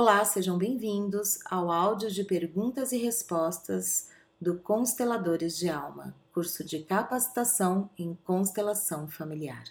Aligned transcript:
Olá, 0.00 0.24
sejam 0.24 0.56
bem-vindos 0.56 1.40
ao 1.50 1.72
áudio 1.72 2.08
de 2.08 2.22
perguntas 2.22 2.92
e 2.92 2.98
respostas 2.98 4.08
do 4.40 4.56
Consteladores 4.56 5.58
de 5.58 5.68
Alma, 5.68 6.14
curso 6.32 6.62
de 6.64 6.84
capacitação 6.84 7.90
em 7.98 8.16
constelação 8.24 9.08
familiar. 9.08 9.64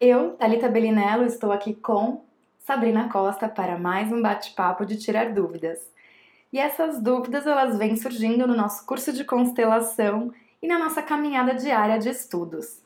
Eu, 0.00 0.30
Talita 0.38 0.66
Bellinello, 0.66 1.26
estou 1.26 1.52
aqui 1.52 1.74
com 1.74 2.24
Sabrina 2.58 3.10
Costa 3.10 3.50
para 3.50 3.78
mais 3.78 4.10
um 4.10 4.22
bate-papo 4.22 4.86
de 4.86 4.96
tirar 4.96 5.34
dúvidas. 5.34 5.90
E 6.52 6.58
essas 6.58 7.00
dúvidas 7.00 7.46
elas 7.46 7.78
vêm 7.78 7.96
surgindo 7.96 8.46
no 8.46 8.56
nosso 8.56 8.84
curso 8.84 9.12
de 9.12 9.24
constelação 9.24 10.32
e 10.60 10.66
na 10.66 10.78
nossa 10.78 11.02
caminhada 11.02 11.54
diária 11.54 11.98
de 11.98 12.08
estudos. 12.08 12.82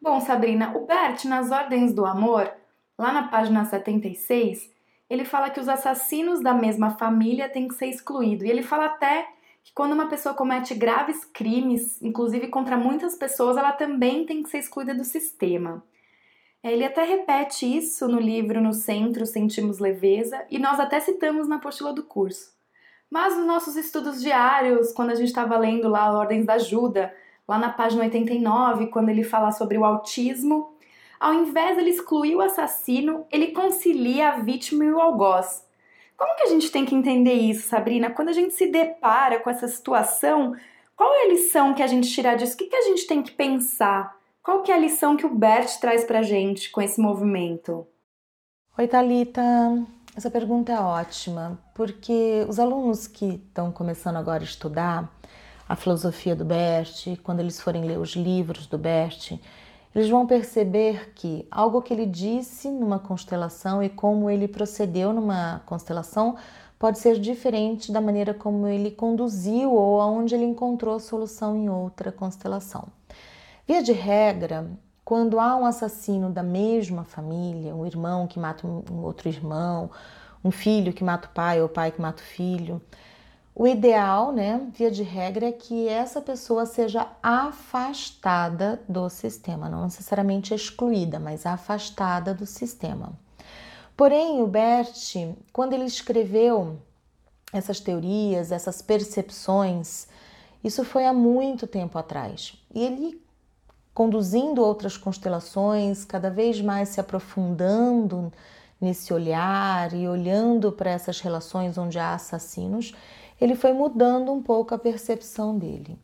Bom, 0.00 0.20
Sabrina, 0.20 0.76
o 0.76 0.86
Bert, 0.86 1.24
nas 1.24 1.50
Ordens 1.50 1.92
do 1.92 2.04
Amor, 2.04 2.52
lá 2.98 3.12
na 3.12 3.28
página 3.28 3.64
76, 3.64 4.70
ele 5.08 5.24
fala 5.24 5.50
que 5.50 5.60
os 5.60 5.68
assassinos 5.68 6.42
da 6.42 6.52
mesma 6.52 6.90
família 6.96 7.48
têm 7.48 7.68
que 7.68 7.74
ser 7.74 7.86
excluídos. 7.86 8.44
E 8.44 8.50
ele 8.50 8.62
fala 8.62 8.86
até 8.86 9.26
que 9.64 9.72
quando 9.72 9.92
uma 9.92 10.08
pessoa 10.08 10.34
comete 10.34 10.74
graves 10.74 11.24
crimes, 11.24 12.00
inclusive 12.02 12.48
contra 12.48 12.76
muitas 12.76 13.14
pessoas, 13.14 13.56
ela 13.56 13.72
também 13.72 14.26
tem 14.26 14.42
que 14.42 14.48
ser 14.48 14.58
excluída 14.58 14.94
do 14.94 15.04
sistema. 15.04 15.82
Ele 16.62 16.84
até 16.84 17.04
repete 17.04 17.64
isso 17.64 18.08
no 18.08 18.18
livro 18.18 18.60
No 18.60 18.72
Centro 18.72 19.24
Sentimos 19.24 19.78
Leveza 19.78 20.44
e 20.50 20.58
nós 20.58 20.80
até 20.80 20.98
citamos 21.00 21.48
na 21.48 21.56
apostila 21.56 21.92
do 21.92 22.02
curso. 22.02 22.55
Mas 23.10 23.36
nos 23.36 23.46
nossos 23.46 23.76
estudos 23.76 24.20
diários, 24.20 24.92
quando 24.92 25.10
a 25.10 25.14
gente 25.14 25.28
estava 25.28 25.56
lendo 25.56 25.88
lá 25.88 26.12
Ordens 26.12 26.44
da 26.44 26.54
Ajuda, 26.54 27.14
lá 27.46 27.58
na 27.58 27.70
página 27.70 28.04
89, 28.04 28.88
quando 28.88 29.08
ele 29.08 29.22
fala 29.22 29.52
sobre 29.52 29.78
o 29.78 29.84
autismo, 29.84 30.74
ao 31.18 31.32
invés 31.32 31.76
de 31.76 31.82
ele 31.82 31.90
excluir 31.90 32.34
o 32.34 32.40
assassino, 32.40 33.26
ele 33.30 33.48
concilia 33.48 34.30
a 34.30 34.38
vítima 34.38 34.84
e 34.84 34.92
o 34.92 35.00
algoz. 35.00 35.64
Como 36.16 36.34
que 36.36 36.44
a 36.44 36.46
gente 36.46 36.70
tem 36.70 36.84
que 36.84 36.94
entender 36.94 37.34
isso, 37.34 37.68
Sabrina? 37.68 38.10
Quando 38.10 38.30
a 38.30 38.32
gente 38.32 38.54
se 38.54 38.66
depara 38.66 39.38
com 39.38 39.50
essa 39.50 39.68
situação, 39.68 40.54
qual 40.96 41.12
é 41.14 41.24
a 41.24 41.28
lição 41.28 41.74
que 41.74 41.82
a 41.82 41.86
gente 41.86 42.10
tirar 42.10 42.36
disso? 42.36 42.54
O 42.54 42.56
que, 42.56 42.66
que 42.66 42.76
a 42.76 42.82
gente 42.82 43.06
tem 43.06 43.22
que 43.22 43.32
pensar? 43.32 44.16
Qual 44.42 44.62
que 44.62 44.72
é 44.72 44.74
a 44.74 44.78
lição 44.78 45.16
que 45.16 45.26
o 45.26 45.34
Bert 45.34 45.78
traz 45.78 46.04
pra 46.04 46.22
gente 46.22 46.70
com 46.70 46.80
esse 46.80 47.00
movimento? 47.00 47.86
Oi, 48.78 48.88
Thalita. 48.88 49.42
Essa 50.16 50.30
pergunta 50.30 50.72
é 50.72 50.80
ótima, 50.80 51.58
porque 51.74 52.46
os 52.48 52.58
alunos 52.58 53.06
que 53.06 53.34
estão 53.34 53.70
começando 53.70 54.16
agora 54.16 54.42
a 54.42 54.46
estudar 54.46 55.14
a 55.68 55.76
filosofia 55.76 56.34
do 56.34 56.42
Bert, 56.42 57.18
quando 57.22 57.40
eles 57.40 57.60
forem 57.60 57.84
ler 57.84 57.98
os 57.98 58.16
livros 58.16 58.66
do 58.66 58.78
Bert, 58.78 59.32
eles 59.94 60.08
vão 60.08 60.26
perceber 60.26 61.12
que 61.14 61.46
algo 61.50 61.82
que 61.82 61.92
ele 61.92 62.06
disse 62.06 62.70
numa 62.70 62.98
constelação 62.98 63.82
e 63.82 63.90
como 63.90 64.30
ele 64.30 64.48
procedeu 64.48 65.12
numa 65.12 65.60
constelação 65.66 66.36
pode 66.78 66.98
ser 66.98 67.20
diferente 67.20 67.92
da 67.92 68.00
maneira 68.00 68.32
como 68.32 68.66
ele 68.66 68.90
conduziu 68.90 69.74
ou 69.74 70.00
aonde 70.00 70.34
ele 70.34 70.46
encontrou 70.46 70.94
a 70.94 71.00
solução 71.00 71.54
em 71.54 71.68
outra 71.68 72.10
constelação. 72.10 72.88
Via 73.68 73.82
de 73.82 73.92
regra, 73.92 74.66
quando 75.06 75.38
há 75.38 75.54
um 75.54 75.64
assassino 75.64 76.30
da 76.30 76.42
mesma 76.42 77.04
família, 77.04 77.72
um 77.72 77.86
irmão 77.86 78.26
que 78.26 78.40
mata 78.40 78.66
um 78.66 79.04
outro 79.04 79.28
irmão, 79.28 79.88
um 80.44 80.50
filho 80.50 80.92
que 80.92 81.04
mata 81.04 81.28
o 81.28 81.30
pai 81.30 81.60
ou 81.60 81.66
o 81.66 81.68
pai 81.68 81.92
que 81.92 82.00
mata 82.02 82.20
o 82.20 82.26
filho, 82.26 82.82
o 83.54 83.68
ideal, 83.68 84.32
né, 84.32 84.68
via 84.74 84.90
de 84.90 85.04
regra, 85.04 85.46
é 85.46 85.52
que 85.52 85.86
essa 85.86 86.20
pessoa 86.20 86.66
seja 86.66 87.06
afastada 87.22 88.82
do 88.88 89.08
sistema, 89.08 89.68
não 89.68 89.84
necessariamente 89.84 90.52
excluída, 90.52 91.20
mas 91.20 91.46
afastada 91.46 92.34
do 92.34 92.44
sistema. 92.44 93.12
Porém, 93.96 94.42
o 94.42 94.46
Bert, 94.48 95.14
quando 95.52 95.72
ele 95.72 95.84
escreveu 95.84 96.78
essas 97.52 97.78
teorias, 97.78 98.50
essas 98.50 98.82
percepções, 98.82 100.08
isso 100.64 100.84
foi 100.84 101.06
há 101.06 101.12
muito 101.12 101.64
tempo 101.64 101.96
atrás. 101.96 102.60
E 102.74 102.82
ele 102.82 103.24
conduzindo 103.96 104.62
outras 104.62 104.98
constelações, 104.98 106.04
cada 106.04 106.28
vez 106.28 106.60
mais 106.60 106.90
se 106.90 107.00
aprofundando 107.00 108.30
nesse 108.78 109.10
olhar 109.10 109.90
e 109.94 110.06
olhando 110.06 110.70
para 110.70 110.90
essas 110.90 111.18
relações 111.18 111.78
onde 111.78 111.98
há 111.98 112.12
assassinos, 112.12 112.94
ele 113.40 113.54
foi 113.54 113.72
mudando 113.72 114.30
um 114.30 114.42
pouco 114.42 114.74
a 114.74 114.78
percepção 114.78 115.56
dele. 115.56 115.98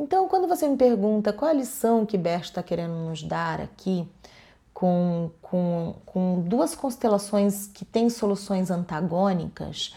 Então, 0.00 0.26
quando 0.26 0.48
você 0.48 0.66
me 0.66 0.76
pergunta 0.76 1.32
qual 1.32 1.52
a 1.52 1.54
lição 1.54 2.04
que 2.04 2.18
Bert 2.18 2.46
está 2.46 2.60
querendo 2.60 2.94
nos 2.94 3.22
dar 3.22 3.60
aqui, 3.60 4.04
com, 4.74 5.30
com, 5.40 5.94
com 6.04 6.40
duas 6.40 6.74
constelações 6.74 7.68
que 7.68 7.84
têm 7.84 8.10
soluções 8.10 8.68
antagônicas, 8.68 9.94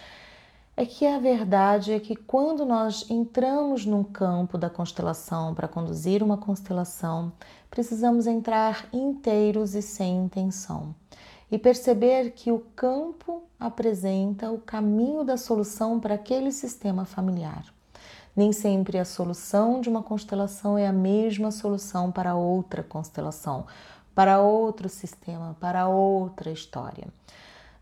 é 0.82 0.86
que 0.88 1.06
a 1.06 1.20
verdade 1.20 1.94
é 1.94 2.00
que 2.00 2.16
quando 2.16 2.66
nós 2.66 3.06
entramos 3.08 3.86
num 3.86 4.04
campo 4.04 4.58
da 4.58 4.68
constelação 4.68 5.54
para 5.54 5.68
conduzir 5.68 6.24
uma 6.24 6.38
constelação, 6.38 7.32
precisamos 7.70 8.26
entrar 8.26 8.88
inteiros 8.92 9.76
e 9.76 9.82
sem 9.84 10.18
intenção 10.26 10.96
e 11.52 11.60
perceber 11.60 12.32
que 12.32 12.52
o 12.52 12.64
campo 12.76 13.44
apresenta 13.60 14.50
o 14.50 14.58
caminho 14.58 15.24
da 15.24 15.38
solução 15.38 16.00
para 16.00 16.16
aquele 16.16 16.52
sistema 16.52 17.06
familiar. 17.06 17.64
Nem 18.36 18.52
sempre 18.52 18.98
a 18.98 19.06
solução 19.06 19.82
de 19.82 19.88
uma 19.88 20.02
constelação 20.02 20.80
é 20.80 20.88
a 20.88 20.94
mesma 20.94 21.52
solução 21.52 22.12
para 22.12 22.34
outra 22.34 22.82
constelação, 22.82 23.68
para 24.16 24.42
outro 24.42 24.90
sistema, 24.90 25.56
para 25.60 25.88
outra 25.88 26.50
história. 26.50 27.08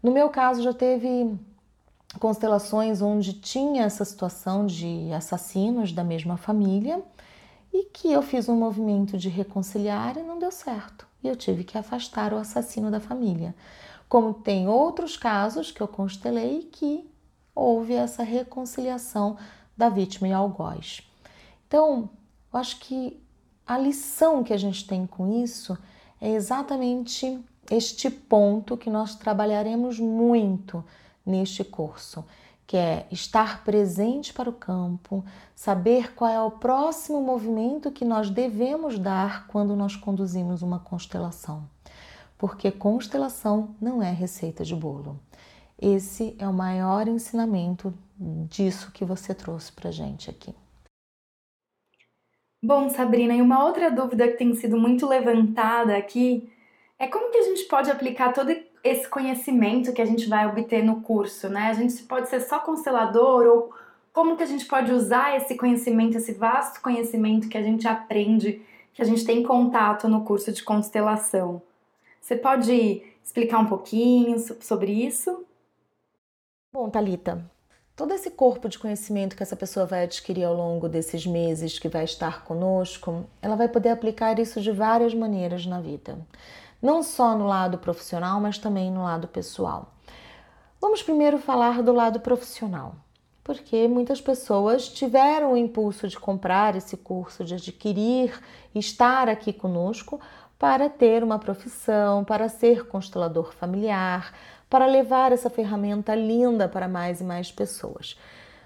No 0.04 0.12
meu 0.12 0.28
caso, 0.28 0.62
já 0.62 0.74
teve 0.74 1.40
constelações 2.18 3.02
onde 3.02 3.34
tinha 3.34 3.84
essa 3.84 4.03
situação 4.03 4.66
de 4.66 5.12
assassinos 5.14 5.92
da 5.92 6.03
mesma 6.03 6.38
família 6.38 7.03
e 7.72 7.86
que 7.86 8.12
eu 8.12 8.22
fiz 8.22 8.50
um 8.50 8.56
movimento 8.56 9.18
de 9.18 9.30
reconciliar 9.30 10.18
e 10.18 10.24
não 10.24 10.40
deu 10.40 10.52
certo. 10.52 11.06
E 11.24 11.28
eu 11.28 11.36
tive 11.36 11.64
que 11.64 11.78
afastar 11.78 12.34
o 12.34 12.38
assassino 12.38 12.90
da 12.90 13.00
família. 13.00 13.53
Como 14.08 14.34
tem 14.34 14.68
outros 14.68 15.16
casos 15.16 15.72
que 15.72 15.81
eu 15.81 15.88
constelei 15.88 16.68
que 16.72 17.08
houve 17.53 17.94
essa 17.94 18.24
reconciliação 18.24 19.38
da 19.78 19.90
vítima 19.90 20.28
e 20.28 20.34
algoz. 20.34 21.02
Então, 21.68 22.09
eu 22.52 22.59
acho 22.59 22.80
que 22.80 23.22
a 23.68 23.78
lição 23.78 24.44
que 24.44 24.53
a 24.53 24.58
gente 24.58 24.88
tem 24.88 25.06
com 25.06 25.44
isso 25.44 25.78
é 26.19 26.31
exatamente 26.31 27.40
este 27.69 28.09
ponto 28.09 28.75
que 28.75 28.90
nós 28.90 29.14
trabalharemos 29.14 30.00
muito 30.00 30.84
neste 31.30 31.64
curso, 31.64 32.26
que 32.66 32.76
é 32.76 33.08
estar 33.12 33.64
presente 33.64 34.34
para 34.34 34.50
o 34.50 34.54
campo, 34.54 35.24
saber 35.56 36.14
qual 36.14 36.30
é 36.30 36.42
o 36.42 36.52
próximo 36.52 37.22
movimento 37.22 37.92
que 37.92 38.06
nós 38.06 38.30
devemos 38.30 39.00
dar 39.00 39.48
quando 39.48 39.76
nós 39.76 39.96
conduzimos 39.96 40.62
uma 40.62 40.80
constelação. 40.80 41.68
Porque 42.38 42.72
constelação 42.72 43.76
não 43.82 44.02
é 44.02 44.12
receita 44.12 44.64
de 44.64 44.76
bolo. 44.76 45.20
Esse 45.82 46.36
é 46.38 46.48
o 46.48 46.54
maior 46.54 47.08
ensinamento 47.08 47.94
disso 48.18 48.92
que 48.92 49.06
você 49.06 49.34
trouxe 49.34 49.72
para 49.72 49.92
gente 49.92 50.30
aqui. 50.30 50.54
Bom, 52.62 52.90
Sabrina, 52.90 53.34
e 53.34 53.42
uma 53.42 53.64
outra 53.64 53.90
dúvida 53.90 54.28
que 54.28 54.38
tem 54.38 54.54
sido 54.54 54.78
muito 54.78 55.08
levantada 55.08 55.96
aqui 55.96 56.52
é 57.00 57.08
como 57.08 57.32
que 57.32 57.38
a 57.38 57.44
gente 57.44 57.64
pode 57.64 57.90
aplicar 57.90 58.34
todo 58.34 58.54
esse 58.84 59.08
conhecimento 59.08 59.94
que 59.94 60.02
a 60.02 60.06
gente 60.06 60.28
vai 60.28 60.48
obter 60.48 60.84
no 60.84 61.02
curso, 61.02 61.50
né? 61.50 61.70
A 61.70 61.74
gente 61.74 62.04
pode 62.04 62.30
ser 62.30 62.40
só 62.42 62.60
constelador 62.60 63.46
ou 63.46 63.74
como 64.14 64.36
que 64.36 64.44
a 64.44 64.48
gente 64.48 64.66
pode 64.66 64.92
usar 64.92 65.36
esse 65.38 65.56
conhecimento, 65.56 66.18
esse 66.18 66.34
vasto 66.34 66.81
conhecimento 66.81 67.50
que 67.50 67.58
a 67.58 67.62
gente 67.62 67.88
aprende, 67.88 68.62
que 68.94 69.02
a 69.02 69.06
gente 69.06 69.26
tem 69.26 69.44
contato 69.44 70.08
no 70.08 70.24
curso 70.24 70.52
de 70.52 70.64
constelação. 70.64 71.62
Você 72.20 72.36
pode 72.36 73.04
explicar 73.24 73.60
um 73.60 73.66
pouquinho 73.66 74.38
sobre 74.62 74.92
isso? 74.92 75.46
Bom, 76.72 76.90
Talita, 76.90 77.44
todo 77.96 78.14
esse 78.14 78.32
corpo 78.32 78.70
de 78.70 78.78
conhecimento 78.78 79.36
que 79.36 79.44
essa 79.44 79.56
pessoa 79.56 79.86
vai 79.86 80.04
adquirir 80.04 80.44
ao 80.44 80.54
longo 80.54 80.88
desses 80.88 81.25
meses 81.25 81.80
que 81.80 81.90
vai 81.90 82.04
estar 82.04 82.44
conosco, 82.44 83.25
ela 83.42 83.56
vai 83.56 83.68
poder 83.68 83.90
aplicar 83.90 84.38
isso 84.40 84.62
de 84.62 84.72
várias 84.72 85.14
maneiras 85.14 85.66
na 85.66 85.82
vida 85.82 86.18
não 86.81 87.04
só 87.04 87.36
no 87.36 87.46
lado 87.46 87.78
profissional, 87.78 88.40
mas 88.40 88.58
também 88.58 88.92
no 88.92 89.04
lado 89.04 89.28
pessoal. 89.28 89.94
Vamos 90.81 91.04
primeiro 91.04 91.38
falar 91.38 91.84
do 91.84 91.92
lado 91.92 92.20
profissional, 92.22 92.96
porque 93.44 93.88
muitas 93.88 94.22
pessoas 94.22 94.88
tiveram 94.88 95.54
o 95.54 95.58
impulso 95.58 96.08
de 96.08 96.18
comprar 96.18 96.76
esse 96.76 96.96
curso, 96.96 97.44
de 97.44 97.56
adquirir, 97.56 98.40
estar 98.74 99.28
aqui 99.28 99.52
conosco 99.52 100.20
para 100.58 100.90
ter 100.90 101.24
uma 101.24 101.40
profissão, 101.40 102.24
para 102.24 102.48
ser 102.48 102.88
constelador 102.88 103.54
familiar, 103.54 104.34
para 104.70 104.86
levar 104.86 105.32
essa 105.32 105.50
ferramenta 105.50 106.14
linda 106.14 106.68
para 106.68 106.88
mais 106.88 107.22
e 107.22 107.24
mais 107.24 107.52
pessoas. 107.52 108.18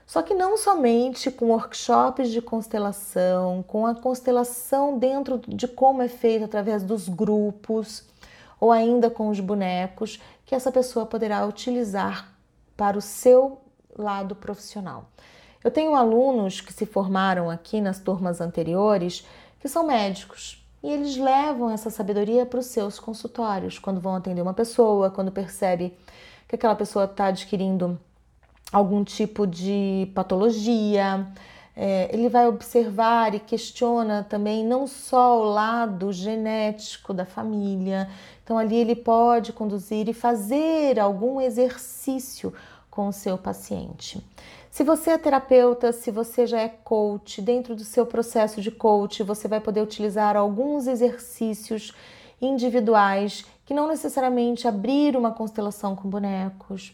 Só 0.05 0.21
que 0.21 0.33
não 0.33 0.57
somente 0.57 1.31
com 1.31 1.51
workshops 1.51 2.29
de 2.29 2.41
constelação, 2.41 3.63
com 3.63 3.87
a 3.87 3.95
constelação 3.95 4.97
dentro 4.97 5.39
de 5.47 5.67
como 5.67 6.01
é 6.01 6.07
feito 6.07 6.45
através 6.45 6.83
dos 6.83 7.07
grupos 7.07 8.03
ou 8.59 8.71
ainda 8.71 9.09
com 9.09 9.29
os 9.29 9.39
bonecos, 9.39 10.21
que 10.45 10.55
essa 10.55 10.71
pessoa 10.71 11.05
poderá 11.05 11.45
utilizar 11.45 12.33
para 12.77 12.97
o 12.97 13.01
seu 13.01 13.61
lado 13.97 14.35
profissional. 14.35 15.05
Eu 15.63 15.71
tenho 15.71 15.95
alunos 15.95 16.59
que 16.59 16.73
se 16.73 16.85
formaram 16.85 17.49
aqui 17.49 17.79
nas 17.79 17.99
turmas 17.99 18.41
anteriores 18.41 19.25
que 19.59 19.67
são 19.69 19.85
médicos 19.85 20.65
e 20.83 20.89
eles 20.91 21.15
levam 21.15 21.69
essa 21.69 21.89
sabedoria 21.89 22.45
para 22.45 22.59
os 22.59 22.65
seus 22.65 22.99
consultórios 22.99 23.79
quando 23.79 24.01
vão 24.01 24.15
atender 24.15 24.41
uma 24.41 24.53
pessoa, 24.53 25.09
quando 25.09 25.31
percebe 25.31 25.97
que 26.47 26.55
aquela 26.55 26.75
pessoa 26.75 27.05
está 27.05 27.27
adquirindo 27.27 27.97
algum 28.73 29.03
tipo 29.03 29.45
de 29.45 30.11
patologia. 30.15 31.27
É, 31.75 32.09
ele 32.11 32.27
vai 32.27 32.47
observar 32.47 33.33
e 33.33 33.39
questiona 33.39 34.25
também 34.27 34.65
não 34.65 34.85
só 34.85 35.39
o 35.39 35.43
lado 35.45 36.11
genético 36.11 37.13
da 37.13 37.25
família, 37.25 38.09
então 38.43 38.57
ali 38.59 38.75
ele 38.75 38.95
pode 38.95 39.53
conduzir 39.53 40.07
e 40.07 40.13
fazer 40.13 40.99
algum 40.99 41.41
exercício 41.41 42.53
com 42.91 43.07
o 43.07 43.13
seu 43.13 43.39
paciente. 43.39 44.23
Se 44.69 44.83
você 44.83 45.11
é 45.11 45.17
terapeuta, 45.17 45.91
se 45.91 46.11
você 46.11 46.45
já 46.45 46.59
é 46.59 46.67
coach, 46.67 47.41
dentro 47.41 47.75
do 47.75 47.83
seu 47.83 48.05
processo 48.05 48.61
de 48.61 48.69
coach, 48.69 49.23
você 49.23 49.47
vai 49.47 49.59
poder 49.59 49.81
utilizar 49.81 50.35
alguns 50.35 50.85
exercícios 50.87 51.93
individuais 52.41 53.45
que 53.65 53.73
não 53.73 53.87
necessariamente 53.87 54.67
abrir 54.67 55.15
uma 55.15 55.31
constelação 55.31 55.95
com 55.95 56.09
bonecos. 56.09 56.93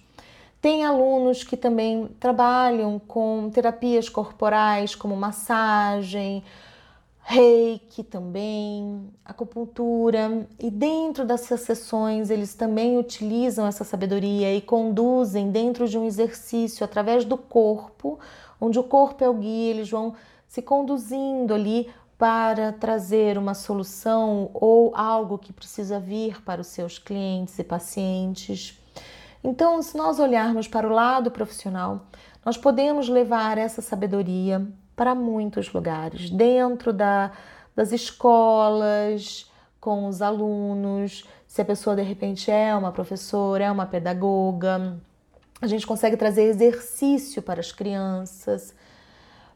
Tem 0.62 0.84
alunos 0.84 1.44
que 1.44 1.56
também 1.56 2.10
trabalham 2.20 3.00
com 3.00 3.50
terapias 3.50 4.10
corporais, 4.10 4.94
como 4.94 5.16
massagem, 5.16 6.44
reiki 7.22 8.04
também, 8.04 9.10
acupuntura, 9.24 10.48
e 10.60 10.70
dentro 10.70 11.26
dessas 11.26 11.62
sessões 11.62 12.30
eles 12.30 12.56
também 12.56 12.98
utilizam 12.98 13.68
essa 13.68 13.84
sabedoria 13.84 14.54
e 14.54 14.60
conduzem 14.60 15.50
dentro 15.50 15.88
de 15.88 15.98
um 15.98 16.06
exercício 16.06 16.84
através 16.84 17.24
do 17.24 17.38
corpo, 17.38 18.20
onde 18.60 18.80
o 18.80 18.84
corpo 18.84 19.24
é 19.24 19.30
o 19.30 19.36
guia, 19.36 19.70
eles 19.70 19.90
vão 19.90 20.14
se 20.48 20.62
conduzindo 20.62 21.54
ali 21.54 21.88
para 22.18 22.74
trazer 22.74 23.38
uma 23.38 23.54
solução 23.54 24.50
ou 24.54 24.92
algo 24.94 25.38
que 25.38 25.54
precisa 25.54 26.00
vir 26.00 26.42
para 26.42 26.60
os 26.60 26.68
seus 26.68 27.00
clientes 27.00 27.58
e 27.60 27.64
pacientes. 27.64 28.78
Então, 29.44 29.82
se 29.82 29.98
nós 29.98 30.20
olharmos 30.20 30.68
para 30.68 30.88
o 30.88 30.92
lado 30.92 31.32
profissional, 31.32 32.02
nós 32.46 32.58
podemos 32.58 33.08
levar 33.08 33.58
essa 33.58 33.82
sabedoria 33.82 34.66
para 34.96 35.16
muitos 35.16 35.72
lugares, 35.72 36.30
dentro 36.30 36.92
da, 36.92 37.32
das 37.76 37.92
escolas, 37.92 39.50
com 39.80 40.08
os 40.08 40.22
alunos, 40.22 41.26
se 41.48 41.62
a 41.62 41.66
pessoa 41.66 41.96
de 41.96 42.02
repente 42.02 42.52
é 42.52 42.76
uma 42.76 42.92
professora, 42.92 43.64
é 43.64 43.72
uma 43.72 43.86
pedagoga, 43.86 44.98
a 45.62 45.68
gente 45.68 45.88
consegue 45.88 46.16
trazer 46.16 46.44
exercício 46.44 47.42
para 47.42 47.60
as 47.60 47.72
crianças, 47.72 48.74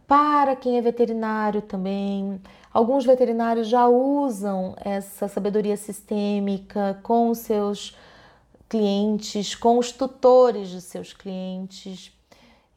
para 0.08 0.56
quem 0.56 0.78
é 0.78 0.82
veterinário 0.82 1.62
também. 1.62 2.42
Alguns 2.74 3.06
veterinários 3.06 3.68
já 3.68 3.88
usam 3.88 4.76
essa 4.84 5.28
sabedoria 5.28 5.78
sistêmica 5.78 7.00
com 7.04 7.30
os 7.30 7.40
seus 7.40 7.96
clientes, 8.74 9.54
com 9.54 9.78
os 9.78 9.92
tutores 9.92 10.70
de 10.70 10.82
seus 10.82 11.14
clientes. 11.14 12.12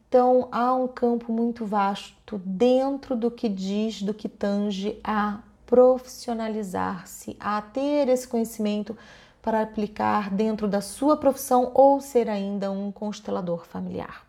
Então 0.07 0.47
há 0.53 0.75
um 0.75 0.87
campo 0.87 1.33
muito 1.33 1.65
vasto 1.65 2.39
dentro 2.45 3.17
do 3.17 3.31
que 3.31 3.49
diz, 3.49 4.03
do 4.03 4.13
que 4.13 4.29
tange 4.29 5.01
a 5.03 5.39
profissionalizar-se, 5.65 7.35
a 7.41 7.63
ter 7.63 8.11
esse 8.11 8.29
conhecimento 8.29 8.95
para 9.41 9.63
aplicar 9.63 10.29
dentro 10.29 10.69
da 10.69 10.83
sua 10.83 11.17
profissão 11.17 11.71
ou 11.73 11.99
ser 11.99 12.29
ainda 12.29 12.71
um 12.71 12.93
constelador 12.93 13.65
familiar. 13.65 14.27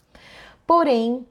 Porém, 0.66 1.26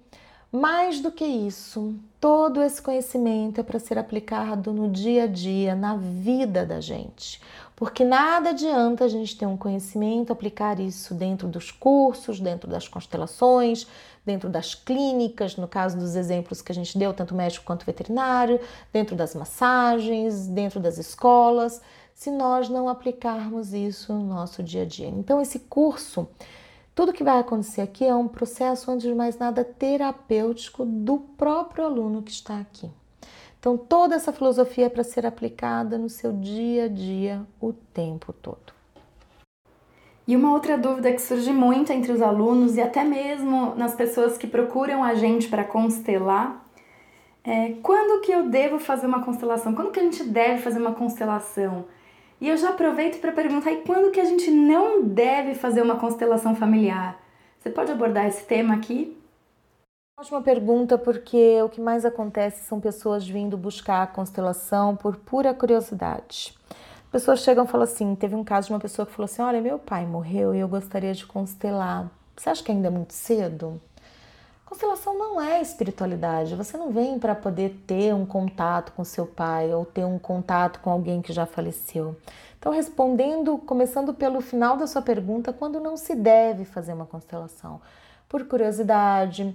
mais 0.52 1.00
do 1.00 1.10
que 1.10 1.24
isso, 1.24 1.94
todo 2.20 2.62
esse 2.62 2.82
conhecimento 2.82 3.58
é 3.58 3.64
para 3.64 3.78
ser 3.78 3.98
aplicado 3.98 4.70
no 4.70 4.90
dia 4.90 5.24
a 5.24 5.26
dia, 5.26 5.74
na 5.74 5.96
vida 5.96 6.66
da 6.66 6.78
gente. 6.78 7.40
Porque 7.76 8.06
nada 8.06 8.50
adianta 8.50 9.04
a 9.04 9.08
gente 9.08 9.36
ter 9.36 9.44
um 9.44 9.56
conhecimento, 9.56 10.32
aplicar 10.32 10.80
isso 10.80 11.14
dentro 11.14 11.46
dos 11.46 11.70
cursos, 11.70 12.40
dentro 12.40 12.70
das 12.70 12.88
constelações, 12.88 13.86
dentro 14.24 14.48
das 14.48 14.74
clínicas, 14.74 15.56
no 15.56 15.68
caso 15.68 15.98
dos 15.98 16.16
exemplos 16.16 16.62
que 16.62 16.72
a 16.72 16.74
gente 16.74 16.96
deu, 16.96 17.12
tanto 17.12 17.34
médico 17.34 17.66
quanto 17.66 17.84
veterinário, 17.84 18.58
dentro 18.90 19.14
das 19.14 19.34
massagens, 19.34 20.46
dentro 20.46 20.80
das 20.80 20.96
escolas, 20.96 21.82
se 22.14 22.30
nós 22.30 22.70
não 22.70 22.88
aplicarmos 22.88 23.74
isso 23.74 24.14
no 24.14 24.24
nosso 24.24 24.62
dia 24.62 24.82
a 24.82 24.86
dia. 24.86 25.08
Então, 25.08 25.38
esse 25.38 25.58
curso, 25.58 26.26
tudo 26.94 27.12
que 27.12 27.22
vai 27.22 27.38
acontecer 27.38 27.82
aqui 27.82 28.06
é 28.06 28.14
um 28.14 28.26
processo, 28.26 28.90
antes 28.90 29.06
de 29.06 29.14
mais 29.14 29.36
nada, 29.36 29.62
terapêutico 29.62 30.86
do 30.86 31.18
próprio 31.18 31.84
aluno 31.84 32.22
que 32.22 32.30
está 32.30 32.58
aqui. 32.58 32.90
Então, 33.58 33.76
toda 33.76 34.14
essa 34.14 34.32
filosofia 34.32 34.86
é 34.86 34.88
para 34.88 35.02
ser 35.02 35.26
aplicada 35.26 35.98
no 35.98 36.08
seu 36.08 36.32
dia 36.32 36.84
a 36.84 36.88
dia 36.88 37.46
o 37.60 37.72
tempo 37.72 38.32
todo. 38.32 38.74
E 40.28 40.34
uma 40.34 40.52
outra 40.52 40.76
dúvida 40.76 41.12
que 41.12 41.20
surge 41.20 41.52
muito 41.52 41.92
entre 41.92 42.10
os 42.10 42.20
alunos 42.20 42.76
e 42.76 42.80
até 42.80 43.04
mesmo 43.04 43.74
nas 43.76 43.94
pessoas 43.94 44.36
que 44.36 44.46
procuram 44.46 45.04
a 45.04 45.14
gente 45.14 45.48
para 45.48 45.62
constelar 45.62 46.66
é 47.44 47.74
quando 47.80 48.20
que 48.22 48.32
eu 48.32 48.48
devo 48.48 48.80
fazer 48.80 49.06
uma 49.06 49.22
constelação? 49.22 49.72
Quando 49.72 49.92
que 49.92 50.00
a 50.00 50.02
gente 50.02 50.24
deve 50.24 50.60
fazer 50.62 50.80
uma 50.80 50.92
constelação? 50.92 51.84
E 52.40 52.48
eu 52.48 52.56
já 52.56 52.70
aproveito 52.70 53.20
para 53.20 53.30
perguntar 53.30 53.70
e 53.70 53.82
quando 53.82 54.10
que 54.10 54.18
a 54.18 54.24
gente 54.24 54.50
não 54.50 55.04
deve 55.04 55.54
fazer 55.54 55.80
uma 55.80 55.94
constelação 55.94 56.56
familiar? 56.56 57.16
Você 57.60 57.70
pode 57.70 57.92
abordar 57.92 58.26
esse 58.26 58.44
tema 58.44 58.74
aqui? 58.74 59.16
Ótima 60.18 60.40
pergunta, 60.40 60.96
porque 60.96 61.60
o 61.60 61.68
que 61.68 61.78
mais 61.78 62.06
acontece 62.06 62.64
são 62.64 62.80
pessoas 62.80 63.28
vindo 63.28 63.54
buscar 63.54 64.02
a 64.02 64.06
constelação 64.06 64.96
por 64.96 65.14
pura 65.16 65.52
curiosidade. 65.52 66.56
Pessoas 67.12 67.40
chegam 67.40 67.66
e 67.66 67.68
falam 67.68 67.84
assim: 67.84 68.14
teve 68.14 68.34
um 68.34 68.42
caso 68.42 68.68
de 68.68 68.72
uma 68.72 68.80
pessoa 68.80 69.04
que 69.04 69.12
falou 69.12 69.26
assim: 69.26 69.42
Olha, 69.42 69.60
meu 69.60 69.78
pai 69.78 70.06
morreu 70.06 70.54
e 70.54 70.58
eu 70.58 70.66
gostaria 70.68 71.12
de 71.12 71.26
constelar. 71.26 72.10
Você 72.34 72.48
acha 72.48 72.64
que 72.64 72.72
ainda 72.72 72.86
é 72.86 72.90
muito 72.90 73.12
cedo? 73.12 73.78
Constelação 74.64 75.18
não 75.18 75.38
é 75.38 75.60
espiritualidade. 75.60 76.56
Você 76.56 76.78
não 76.78 76.90
vem 76.90 77.18
para 77.18 77.34
poder 77.34 77.82
ter 77.86 78.14
um 78.14 78.24
contato 78.24 78.92
com 78.92 79.04
seu 79.04 79.26
pai 79.26 79.74
ou 79.74 79.84
ter 79.84 80.06
um 80.06 80.18
contato 80.18 80.80
com 80.80 80.88
alguém 80.88 81.20
que 81.20 81.30
já 81.30 81.44
faleceu. 81.44 82.16
Então, 82.58 82.72
respondendo, 82.72 83.58
começando 83.58 84.14
pelo 84.14 84.40
final 84.40 84.78
da 84.78 84.86
sua 84.86 85.02
pergunta, 85.02 85.52
quando 85.52 85.78
não 85.78 85.94
se 85.94 86.14
deve 86.14 86.64
fazer 86.64 86.94
uma 86.94 87.04
constelação? 87.04 87.82
Por 88.30 88.46
curiosidade, 88.46 89.54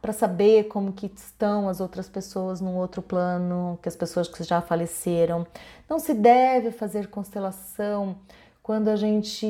para 0.00 0.12
saber 0.12 0.64
como 0.64 0.92
que 0.92 1.10
estão 1.14 1.68
as 1.68 1.80
outras 1.80 2.08
pessoas 2.08 2.60
num 2.60 2.76
outro 2.76 3.02
plano, 3.02 3.78
que 3.82 3.88
as 3.88 3.96
pessoas 3.96 4.28
que 4.28 4.42
já 4.44 4.60
faleceram. 4.60 5.46
Não 5.88 5.98
se 5.98 6.14
deve 6.14 6.70
fazer 6.70 7.08
constelação 7.08 8.16
quando 8.62 8.88
a 8.88 8.96
gente 8.96 9.46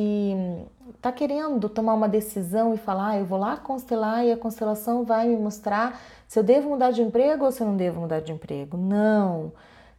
está 0.94 1.10
querendo 1.10 1.68
tomar 1.68 1.94
uma 1.94 2.08
decisão 2.08 2.72
e 2.72 2.78
falar, 2.78 3.08
ah, 3.08 3.18
eu 3.18 3.26
vou 3.26 3.38
lá 3.38 3.56
constelar 3.56 4.24
e 4.24 4.30
a 4.30 4.36
constelação 4.36 5.04
vai 5.04 5.26
me 5.26 5.36
mostrar 5.36 6.00
se 6.26 6.38
eu 6.38 6.42
devo 6.42 6.70
mudar 6.70 6.92
de 6.92 7.02
emprego 7.02 7.44
ou 7.44 7.50
se 7.50 7.60
eu 7.60 7.66
não 7.66 7.76
devo 7.76 8.00
mudar 8.00 8.20
de 8.20 8.32
emprego. 8.32 8.76
Não. 8.76 9.52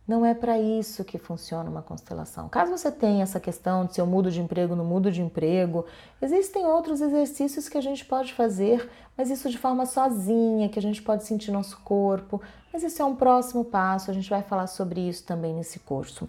Não 0.09 0.25
é 0.25 0.33
para 0.33 0.57
isso 0.57 1.05
que 1.05 1.19
funciona 1.19 1.69
uma 1.69 1.83
constelação. 1.83 2.49
Caso 2.49 2.71
você 2.71 2.91
tenha 2.91 3.21
essa 3.21 3.39
questão 3.39 3.85
de 3.85 3.93
se 3.93 4.01
eu 4.01 4.07
mudo 4.07 4.31
de 4.31 4.41
emprego, 4.41 4.75
não 4.75 4.83
mudo 4.83 5.11
de 5.11 5.21
emprego, 5.21 5.85
existem 6.19 6.65
outros 6.65 6.99
exercícios 6.99 7.69
que 7.69 7.77
a 7.77 7.81
gente 7.81 8.03
pode 8.03 8.33
fazer, 8.33 8.89
mas 9.15 9.29
isso 9.29 9.47
de 9.51 9.59
forma 9.59 9.85
sozinha, 9.85 10.67
que 10.67 10.79
a 10.79 10.81
gente 10.81 10.99
pode 10.99 11.25
sentir 11.25 11.51
nosso 11.51 11.79
corpo. 11.81 12.41
Mas 12.73 12.81
isso 12.81 12.99
é 12.99 13.05
um 13.05 13.15
próximo 13.15 13.63
passo, 13.63 14.09
a 14.09 14.13
gente 14.15 14.27
vai 14.27 14.41
falar 14.41 14.65
sobre 14.65 14.99
isso 14.99 15.23
também 15.25 15.53
nesse 15.53 15.77
curso. 15.77 16.27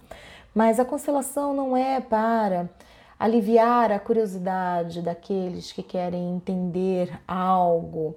Mas 0.54 0.78
a 0.78 0.84
constelação 0.84 1.54
não 1.54 1.74
é 1.74 2.02
para 2.02 2.68
aliviar 3.18 3.92
a 3.92 3.98
curiosidade 3.98 5.00
daqueles 5.00 5.72
que 5.72 5.82
querem 5.82 6.36
entender 6.36 7.18
algo, 7.26 8.14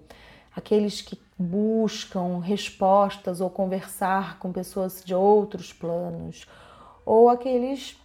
aqueles 0.54 1.02
que 1.02 1.23
buscam 1.38 2.40
respostas 2.40 3.42
ou 3.42 3.50
conversar 3.50 4.38
com 4.40 4.52
pessoas 4.52 5.02
de 5.04 5.16
outros 5.16 5.74
planos, 5.74 6.48
ou 7.06 7.30
aqueles 7.30 8.00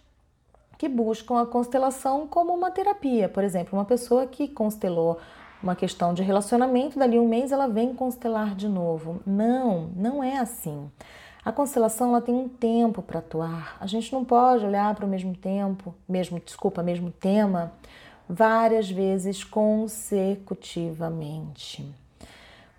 que 0.77 0.87
buscam 0.87 1.41
a 1.41 1.45
constelação 1.45 2.27
como 2.27 2.53
uma 2.53 2.71
terapia. 2.71 3.27
Por 3.27 3.43
exemplo, 3.43 3.77
uma 3.77 3.83
pessoa 3.85 4.25
que 4.25 4.47
constelou 4.47 5.19
uma 5.61 5.75
questão 5.75 6.13
de 6.13 6.23
relacionamento, 6.23 6.97
dali 6.97 7.19
um 7.19 7.27
mês 7.27 7.51
ela 7.51 7.67
vem 7.67 7.93
constelar 7.93 8.55
de 8.55 8.69
novo. 8.69 9.21
Não, 9.25 9.89
não 9.95 10.23
é 10.23 10.37
assim. 10.37 10.89
A 11.43 11.51
constelação 11.51 12.09
ela 12.09 12.21
tem 12.21 12.35
um 12.35 12.47
tempo 12.47 13.01
para 13.01 13.19
atuar. 13.19 13.75
A 13.79 13.85
gente 13.85 14.13
não 14.13 14.23
pode 14.23 14.65
olhar 14.65 14.95
para 14.95 15.05
o 15.05 15.09
mesmo 15.09 15.35
tempo, 15.35 15.93
mesmo, 16.07 16.39
desculpa, 16.39 16.81
mesmo 16.81 17.11
tema, 17.11 17.73
várias 18.27 18.89
vezes 18.89 19.43
consecutivamente. 19.43 21.93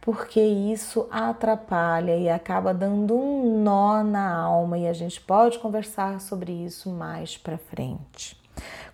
Porque 0.00 0.40
isso 0.40 1.07
atrapalha 1.11 2.16
e 2.16 2.28
acaba 2.28 2.73
dando 2.73 3.14
um 3.14 3.62
nó 3.62 4.02
na 4.02 4.35
alma 4.35 4.78
e 4.78 4.88
a 4.88 4.92
gente 4.92 5.21
pode 5.21 5.59
conversar 5.59 6.21
sobre 6.21 6.52
isso 6.52 6.88
mais 6.90 7.37
para 7.37 7.59
frente. 7.59 8.40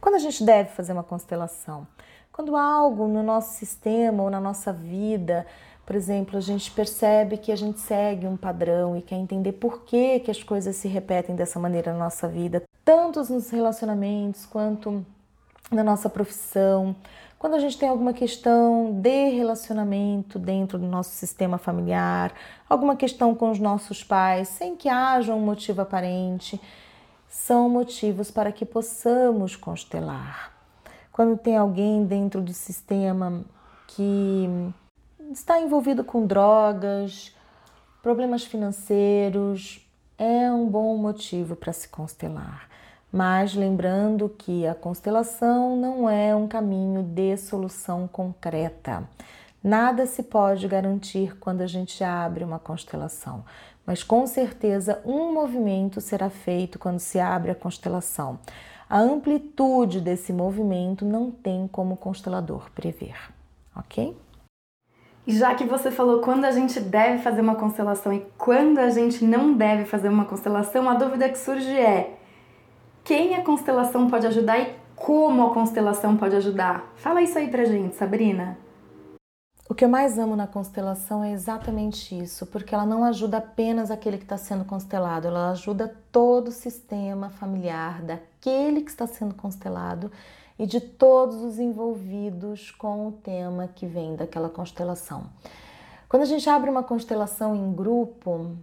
Quando 0.00 0.16
a 0.16 0.18
gente 0.18 0.44
deve 0.44 0.70
fazer 0.70 0.92
uma 0.92 1.02
constelação? 1.02 1.86
Quando 2.32 2.56
algo 2.56 3.06
no 3.06 3.22
nosso 3.22 3.54
sistema 3.54 4.22
ou 4.22 4.30
na 4.30 4.40
nossa 4.40 4.72
vida, 4.72 5.46
por 5.86 5.94
exemplo, 5.94 6.36
a 6.36 6.40
gente 6.40 6.70
percebe 6.72 7.38
que 7.38 7.52
a 7.52 7.56
gente 7.56 7.80
segue 7.80 8.26
um 8.26 8.36
padrão 8.36 8.96
e 8.96 9.00
quer 9.00 9.14
entender 9.14 9.52
por 9.52 9.82
que, 9.82 10.18
que 10.20 10.30
as 10.30 10.42
coisas 10.42 10.74
se 10.74 10.88
repetem 10.88 11.36
dessa 11.36 11.60
maneira 11.60 11.92
na 11.92 12.00
nossa 12.00 12.26
vida, 12.26 12.64
tanto 12.84 13.20
nos 13.32 13.50
relacionamentos 13.50 14.44
quanto 14.44 15.06
na 15.70 15.84
nossa 15.84 16.10
profissão, 16.10 16.94
quando 17.38 17.54
a 17.54 17.58
gente 17.58 17.76
tem 17.76 17.88
alguma 17.88 18.12
questão 18.12 18.92
de 19.00 19.28
relacionamento 19.28 20.38
dentro 20.38 20.78
do 20.78 20.86
nosso 20.86 21.10
sistema 21.10 21.58
familiar, 21.58 22.32
alguma 22.68 22.96
questão 22.96 23.34
com 23.34 23.50
os 23.50 23.58
nossos 23.58 24.02
pais, 24.02 24.48
sem 24.48 24.74
que 24.74 24.88
haja 24.88 25.34
um 25.34 25.40
motivo 25.40 25.82
aparente, 25.82 26.60
são 27.28 27.68
motivos 27.68 28.30
para 28.30 28.50
que 28.50 28.64
possamos 28.64 29.54
constelar. 29.54 30.52
Quando 31.12 31.36
tem 31.36 31.56
alguém 31.56 32.04
dentro 32.04 32.40
do 32.40 32.52
sistema 32.52 33.44
que 33.86 34.48
está 35.30 35.60
envolvido 35.60 36.02
com 36.02 36.26
drogas, 36.26 37.34
problemas 38.02 38.44
financeiros, 38.44 39.86
é 40.18 40.50
um 40.50 40.66
bom 40.66 40.96
motivo 40.96 41.54
para 41.54 41.72
se 41.72 41.88
constelar 41.88 42.75
mas 43.12 43.54
lembrando 43.54 44.28
que 44.28 44.66
a 44.66 44.74
constelação 44.74 45.76
não 45.76 46.08
é 46.08 46.34
um 46.34 46.46
caminho 46.46 47.02
de 47.02 47.36
solução 47.36 48.08
concreta. 48.08 49.08
Nada 49.62 50.06
se 50.06 50.22
pode 50.22 50.68
garantir 50.68 51.36
quando 51.38 51.60
a 51.62 51.66
gente 51.66 52.04
abre 52.04 52.44
uma 52.44 52.58
constelação, 52.58 53.44
mas 53.84 54.02
com 54.02 54.26
certeza 54.26 55.00
um 55.04 55.32
movimento 55.32 56.00
será 56.00 56.30
feito 56.30 56.78
quando 56.78 56.98
se 56.98 57.18
abre 57.18 57.50
a 57.50 57.54
constelação. 57.54 58.38
A 58.88 59.00
amplitude 59.00 60.00
desse 60.00 60.32
movimento 60.32 61.04
não 61.04 61.30
tem 61.30 61.66
como 61.66 61.94
o 61.94 61.96
constelador 61.96 62.70
prever, 62.70 63.16
ok? 63.74 64.16
E 65.26 65.36
já 65.36 65.56
que 65.56 65.64
você 65.64 65.90
falou 65.90 66.20
quando 66.20 66.44
a 66.44 66.52
gente 66.52 66.78
deve 66.78 67.20
fazer 67.20 67.40
uma 67.40 67.56
constelação 67.56 68.12
e 68.12 68.24
quando 68.38 68.78
a 68.78 68.90
gente 68.90 69.24
não 69.24 69.52
deve 69.52 69.84
fazer 69.84 70.08
uma 70.08 70.24
constelação, 70.24 70.88
a 70.88 70.94
dúvida 70.94 71.28
que 71.28 71.36
surge 71.36 71.76
é: 71.76 72.16
quem 73.06 73.36
a 73.36 73.44
constelação 73.44 74.10
pode 74.10 74.26
ajudar 74.26 74.58
e 74.58 74.74
como 74.96 75.46
a 75.46 75.54
constelação 75.54 76.16
pode 76.16 76.34
ajudar. 76.34 76.92
Fala 76.96 77.22
isso 77.22 77.38
aí 77.38 77.48
pra 77.48 77.64
gente, 77.64 77.94
Sabrina. 77.94 78.58
O 79.68 79.74
que 79.74 79.84
eu 79.84 79.88
mais 79.88 80.18
amo 80.18 80.34
na 80.34 80.46
constelação 80.48 81.22
é 81.22 81.30
exatamente 81.30 82.18
isso, 82.18 82.46
porque 82.46 82.74
ela 82.74 82.84
não 82.84 83.04
ajuda 83.04 83.38
apenas 83.38 83.92
aquele 83.92 84.18
que 84.18 84.24
está 84.24 84.36
sendo 84.36 84.64
constelado, 84.64 85.28
ela 85.28 85.50
ajuda 85.50 85.96
todo 86.10 86.48
o 86.48 86.52
sistema 86.52 87.30
familiar 87.30 88.02
daquele 88.02 88.82
que 88.82 88.90
está 88.90 89.06
sendo 89.06 89.34
constelado 89.34 90.10
e 90.58 90.66
de 90.66 90.80
todos 90.80 91.36
os 91.42 91.60
envolvidos 91.60 92.72
com 92.72 93.06
o 93.06 93.12
tema 93.12 93.68
que 93.68 93.86
vem 93.86 94.16
daquela 94.16 94.48
constelação. 94.48 95.26
Quando 96.08 96.22
a 96.22 96.26
gente 96.26 96.48
abre 96.50 96.70
uma 96.70 96.82
constelação 96.82 97.54
em 97.54 97.72
grupo, 97.72 98.56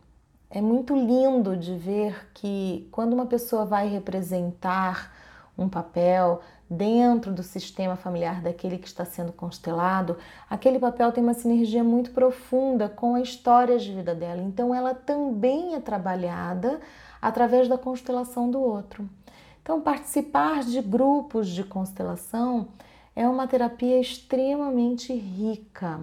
é 0.56 0.62
muito 0.62 0.96
lindo 0.96 1.58
de 1.58 1.76
ver 1.76 2.30
que 2.32 2.88
quando 2.92 3.14
uma 3.14 3.26
pessoa 3.26 3.66
vai 3.66 3.88
representar 3.88 5.12
um 5.58 5.68
papel 5.68 6.42
dentro 6.70 7.32
do 7.34 7.42
sistema 7.42 7.96
familiar 7.96 8.40
daquele 8.40 8.78
que 8.78 8.86
está 8.88 9.04
sendo 9.04 9.32
constelado, 9.32 10.16
aquele 10.48 10.78
papel 10.78 11.12
tem 11.12 11.24
uma 11.24 11.34
sinergia 11.34 11.84
muito 11.84 12.12
profunda 12.12 12.88
com 12.88 13.16
a 13.16 13.22
história 13.22 13.80
de 13.80 13.92
vida 13.92 14.14
dela. 14.14 14.44
Então 14.44 14.76
ela 14.76 14.94
também 14.94 15.74
é 15.74 15.80
trabalhada 15.80 16.80
através 17.20 17.68
da 17.68 17.78
constelação 17.78 18.52
do 18.52 18.62
outro. 18.62 19.10
Então 19.64 19.82
participar 19.82 20.64
de 20.64 20.84
grupos 20.84 21.48
de 21.50 21.64
constelação 21.64 22.68
é 23.16 23.28
uma 23.28 23.48
terapia 23.48 24.00
extremamente 24.00 25.12
rica. 25.14 26.02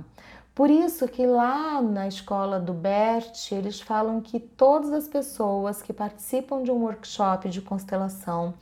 Por 0.60 0.68
isso 0.68 1.08
que 1.08 1.24
lá 1.24 1.80
na 1.80 2.06
escola 2.06 2.60
do 2.60 2.74
Bert, 2.74 3.50
eles 3.50 3.80
falam 3.80 4.20
que 4.20 4.38
todas 4.38 4.92
as 4.92 5.08
pessoas 5.08 5.80
que 5.80 5.90
participam 5.90 6.62
de 6.62 6.70
um 6.70 6.82
workshop 6.82 7.48
de 7.48 7.62
constelação 7.62 8.52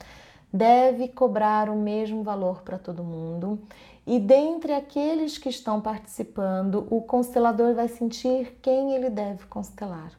deve 0.52 1.08
cobrar 1.08 1.68
o 1.68 1.74
mesmo 1.74 2.22
valor 2.22 2.62
para 2.62 2.78
todo 2.78 3.02
mundo. 3.02 3.58
E 4.06 4.20
dentre 4.20 4.74
aqueles 4.74 5.38
que 5.38 5.48
estão 5.48 5.80
participando, 5.80 6.86
o 6.88 7.02
constelador 7.02 7.74
vai 7.74 7.88
sentir 7.88 8.56
quem 8.62 8.94
ele 8.94 9.10
deve 9.10 9.46
constelar. 9.46 10.12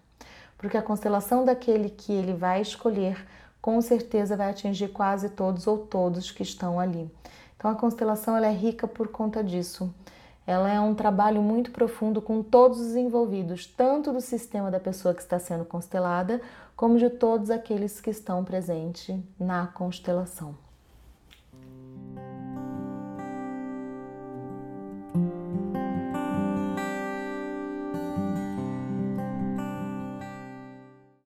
Porque 0.57 0.75
a 0.75 0.83
constelação 0.83 1.45
daquele 1.45 1.89
que 1.89 2.11
ele 2.11 2.33
vai 2.33 2.59
escolher, 2.61 3.25
com 3.61 3.81
certeza 3.81 4.35
vai 4.35 4.49
atingir 4.49 4.89
quase 4.89 5.29
todos 5.29 5.65
ou 5.65 5.77
todos 5.77 6.29
que 6.29 6.43
estão 6.43 6.77
ali. 6.77 7.09
Então 7.55 7.71
a 7.71 7.75
constelação 7.75 8.35
ela 8.35 8.47
é 8.47 8.53
rica 8.53 8.85
por 8.85 9.07
conta 9.07 9.41
disso. 9.41 9.89
Ela 10.49 10.73
é 10.73 10.79
um 10.79 10.95
trabalho 10.95 11.43
muito 11.43 11.69
profundo 11.69 12.19
com 12.23 12.41
todos 12.41 12.79
os 12.79 12.95
envolvidos, 12.95 13.67
tanto 13.67 14.11
do 14.11 14.19
sistema 14.19 14.71
da 14.71 14.79
pessoa 14.79 15.13
que 15.13 15.21
está 15.21 15.37
sendo 15.37 15.63
constelada, 15.63 16.41
como 16.75 16.97
de 16.97 17.07
todos 17.07 17.51
aqueles 17.51 18.01
que 18.01 18.09
estão 18.09 18.43
presentes 18.43 19.15
na 19.39 19.67
constelação. 19.67 20.55